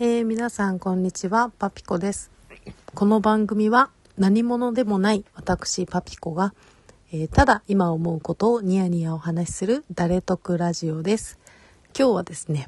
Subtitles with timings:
[0.00, 2.32] えー、皆さんこんにちは、パピコです。
[2.96, 6.52] この番組は何者でもない私パピコが、
[7.12, 11.38] えーただ今思うことをニヤニヤお話しする誰得ラジオです。
[11.96, 12.66] 今日はですね、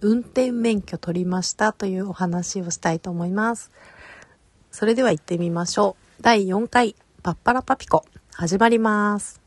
[0.00, 3.70] 運転免許取りましたというお話をしたいと思います。
[4.72, 6.22] それでは行ってみましょう。
[6.22, 8.04] 第4回パッパラパピコ
[8.34, 9.41] 始まります。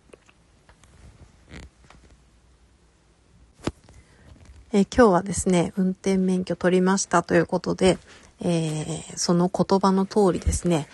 [4.75, 7.97] えー今日はですね、運転免許取りましたということで、
[8.41, 10.89] えーその言葉の通りですね、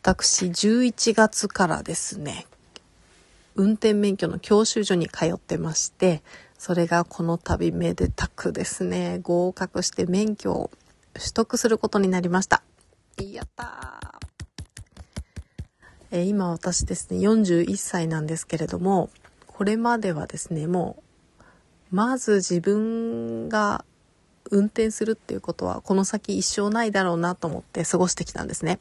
[0.00, 2.46] 私11月からですね、
[3.56, 6.22] 運転免許の教習所に通ってまして、
[6.56, 10.70] それがこの度めでたくですね、合格して免許を
[11.12, 12.62] 取得することになりました。
[13.20, 14.26] やったー
[16.12, 19.10] えー今私ですね、41歳なんですけれども、
[19.48, 21.07] これまではですね、もう
[21.90, 23.84] まず自分が
[24.50, 28.78] 運転するっていうことはこの先一生ないだろうなと思って過ごしてきたんですね。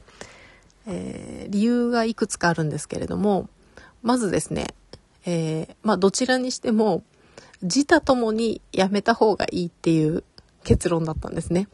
[0.85, 3.47] えー理由がいくつかあるんですけれども、
[4.01, 4.67] まずですね、
[5.25, 7.03] えーまあどちらにしても
[7.61, 10.23] 自他ともにやめた方がいいっていう
[10.63, 11.67] 結論だったんですね。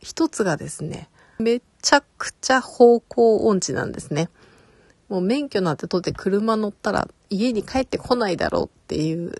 [0.00, 4.28] 一つがですね、めちゃくちゃ方向音痴なんですね。
[5.08, 9.32] もう免許なんて取って車乗ったら家に帰ってこないだろうっていう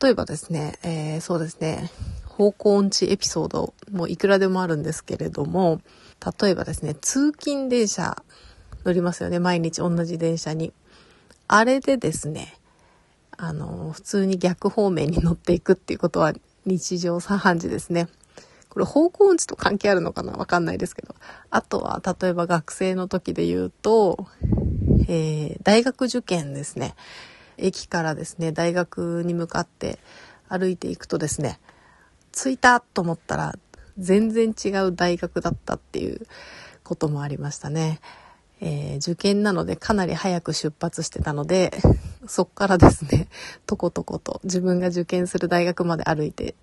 [0.00, 1.90] 例えばですね、えーそうですね、
[2.26, 5.80] 方向音痴エピソードもいくらでもあるんですけれども、
[6.40, 8.22] 例えばですね、通勤電車
[8.84, 10.72] 乗りますよね、毎日同じ電車に。
[11.48, 12.56] あれでですね、
[13.36, 16.32] あの、普通に逆方面に乗っていくっていうことは
[16.64, 18.08] 日常茶飯事ですね。
[18.68, 20.32] これ方向音痴と関係あるのかな？
[20.32, 21.14] わかんないですけど。
[21.50, 24.26] あとは、例えば学生の時で言うと、
[25.08, 26.94] えー大学受験ですね。
[27.62, 29.98] 駅からですね、大学に向かって
[30.48, 31.60] 歩いていくとですね、
[32.32, 33.54] 着いたと思ったら
[33.98, 36.26] 全然違う大学だったっていう
[36.82, 38.00] こともありましたね。
[38.60, 41.72] えー受験なのでかなり早く出発してたので、
[42.26, 43.28] そっからですね、
[43.66, 46.54] とことこと自分が受験する大学まで歩いて、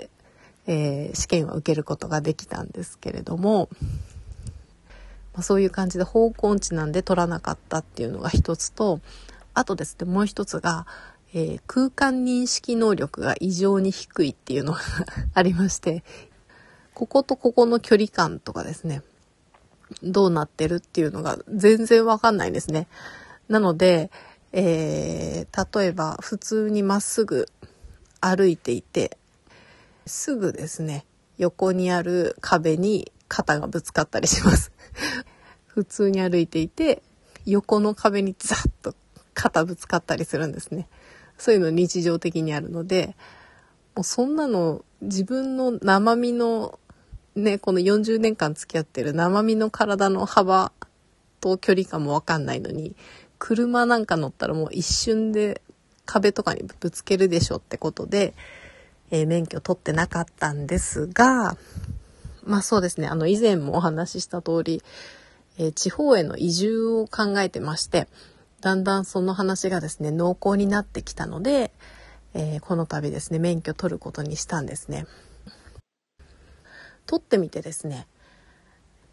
[0.68, 3.70] えー試験を受けることができたんですけれども、
[5.34, 9.00] まあ、そういう感じで方向音痴なんで取らなかったっていうのが一つと、
[9.60, 10.88] あとですね、もう一つが、
[11.34, 14.80] えー空間認識能力が異常に低いっていうのが
[15.36, 16.06] ありまして、
[16.94, 19.04] こことここの距離感とかですね、
[20.02, 22.88] どうなってるっていうのが全然わかんないんですね。
[23.50, 24.12] なので、
[24.54, 27.50] えー例えば普通にまっすぐ
[28.22, 29.18] 歩いていて、
[30.06, 31.06] すぐですね、
[31.38, 34.72] 横にある壁に肩がぶつかったりします。
[35.68, 37.04] 普通に歩いていて、
[37.46, 38.96] 横の壁にザッと
[39.40, 40.90] 肩ぶつかったりするんですね。
[41.38, 43.16] そういうの日常的にあるので、
[43.96, 46.78] もうそんなの自分の生身の
[47.36, 50.74] ね、この40年間付き合ってる生身の体の幅
[51.40, 52.98] と距離感もわかんないのに、
[53.38, 55.62] 車なんか乗ったらもう一瞬で
[56.06, 58.34] 壁とかにぶつけるでしょってことで、
[59.10, 61.56] えー免許取ってなかったんですが、
[62.44, 64.84] まあそうですね、あの以前もお話しした通り、
[65.58, 68.10] えー地方への移住を考えてまして、
[68.62, 71.72] だんだんその話がですね、濃厚になってきたので、
[72.34, 75.06] えーこの度ですね、免許取ることにしたんですね。
[77.06, 78.08] 取ってみてですね、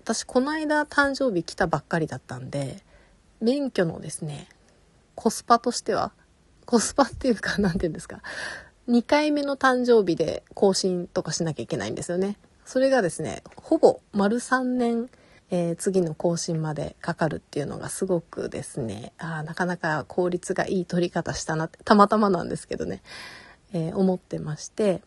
[0.03, 2.83] 私この間誕生日来たばっかりだったんで、
[3.41, 4.49] 免許のですね、
[5.15, 6.13] コスパとしては、
[6.65, 8.21] コスパっていうか、なんて言うんですか、
[8.89, 12.39] 2回目の誕生日で更新とかしなきゃいけないんですよね。
[12.65, 15.09] それがですね、ほぼ丸3年、
[15.51, 23.03] えー次の更新までかかるっていうのがすごくですね、あなかなか効率がいい取り方したなって、たまたまなんですけどね、
[23.73, 25.03] えー思ってまして、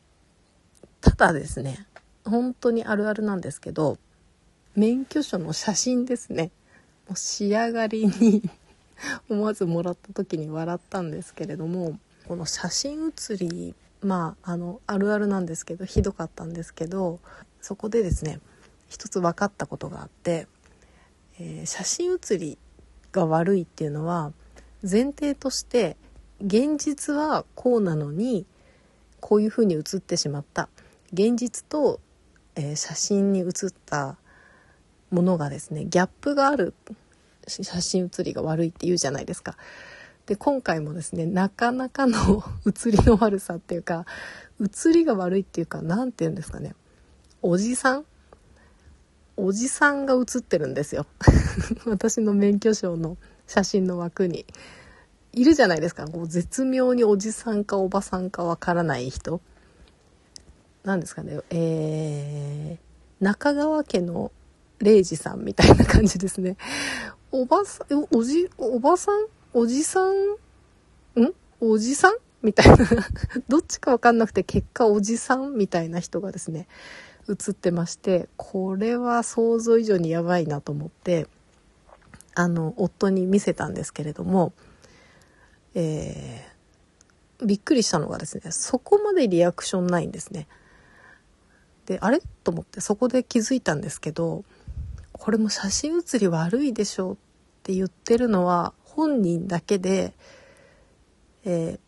[1.01, 1.85] ただですね、
[2.25, 3.97] 本当にあるあるなんですけど、
[4.75, 6.51] 免許証の写真ですね。
[7.07, 8.49] もう仕上がりに
[9.29, 17.19] 思わずもらった時に笑ったんですけれども、この写真写り、まあ、あの、あるあるなんですけど、ひどかったんですけど、
[17.61, 18.39] そこでですね、
[18.89, 20.47] 一つ分かったことがあって、
[21.39, 22.57] えー写真写り
[23.11, 24.33] が悪いっていうのは、
[24.83, 25.97] 前提として、
[26.41, 28.45] 現実はこうなのに、
[29.19, 30.69] こういう風に写ってしまった。
[31.13, 31.99] 現実と、
[32.55, 34.17] えー写真に写った
[35.11, 36.73] ものがですね、ギャップがある
[37.47, 39.57] 写真写りが悪いって言うじゃないですか。
[40.25, 44.05] で、今回もですね、なかなかの 写りの悪さっていうか、
[44.59, 46.75] 写りが悪いっていうか、なんて言うんですかね。
[47.41, 48.05] おじさん
[49.45, 51.05] おじさんが写ってるんですよ。
[51.85, 54.45] 私の免許証の写真の枠に。
[55.31, 56.07] いるじゃないですか。
[56.07, 59.41] こう絶妙におじさんかおばさんかわからない人。
[60.83, 64.31] 何ですかね、えー、中川家の
[64.79, 66.57] 礼二さんみたいな感じですね。
[67.31, 69.27] おばさん、おじ、おばさん？
[69.53, 71.21] おじさん？
[71.21, 71.33] ん？
[71.59, 72.13] おじさん？
[72.41, 72.77] みたいな
[73.49, 75.53] どっちかわかんなくて結果おじさん？
[75.55, 76.67] みたいな人がですね、
[77.29, 81.27] 映ってまして、これは想像以上にやばいなと思って、
[82.33, 84.51] あの、夫に見せたんですけれども、
[85.75, 90.47] えー、びっくりしたのがですね、そこまでリアクションないんですね。
[91.85, 92.21] で、あれ？
[92.43, 94.43] と思ってそこで気づいたんですけど、
[95.11, 97.15] これも写真写り悪いでしょっ
[97.63, 100.13] て言ってるのは本人だけで、
[101.45, 101.79] え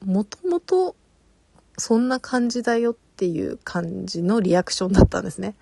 [0.00, 0.96] ー、もともと
[1.78, 5.54] そんな感じだよっていう感じのリアクションだったんですね。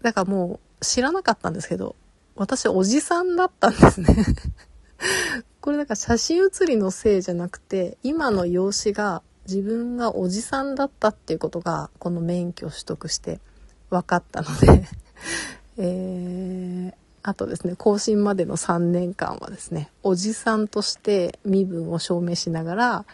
[0.00, 1.96] だからもう知らなかったんですけど、
[2.34, 4.06] 私おじさんだったんですね
[5.60, 13.38] これなんか写真写りのせいじゃなくて、今の容姿が自分がおじさんだったっていうことが、この免許を取得して
[13.90, 14.88] 分かったので
[15.76, 23.04] えー、あとですね、更新までの3年間はですね、おじさんとして身分を証明しながら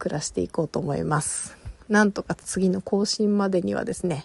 [0.00, 1.59] 暮らしていこうと思います。
[1.90, 4.24] なんとか次の更新までにはですね、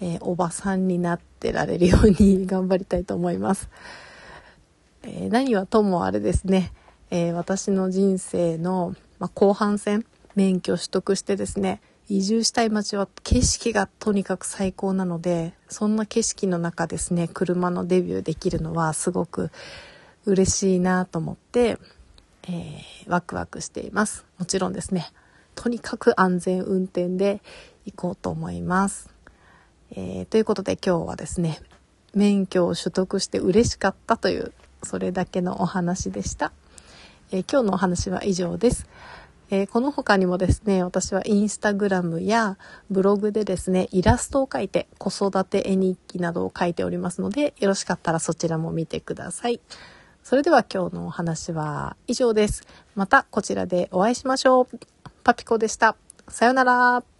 [0.00, 3.70] えー、おばさんになってられるように頑張りたいと思います。
[5.04, 6.72] えー、何はともあれですね、
[7.10, 10.04] えー、私の人生の、まあ、後半戦、
[10.34, 19.50] 免許取得してですね、移住したい街は景色がとにかく最高なので、そんな景色の中ですね、車のデビューできるのはすごく
[20.26, 21.78] 嬉しいなと思って、
[22.42, 24.26] えー、ワクワクしています。
[24.38, 25.06] もちろんですね、
[25.54, 27.42] とにかく安全運転で
[27.86, 29.10] 行こうと思います。
[29.92, 31.60] えー、ということで今日はですね、
[32.14, 34.52] 免許を取得して嬉しかったという、
[34.82, 36.52] それだけのお話でした。
[37.30, 38.86] えー、今日のお話は以上です。
[39.50, 42.56] えー、この他にもですね、私はインスタグラムや
[42.90, 49.60] ブログでですね、イラストを描いて子育て絵日記などを書いておりますので、よろしかったらそちらも見てください。
[50.22, 52.62] それでは今日のお話は以上です。
[52.94, 54.93] またこちらでお会いしましょう。
[55.24, 55.96] パピコでした。
[56.28, 57.13] さよなら。